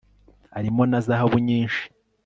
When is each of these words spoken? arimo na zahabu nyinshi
arimo 0.57 0.83
na 0.91 0.99
zahabu 1.05 1.37
nyinshi 1.47 1.83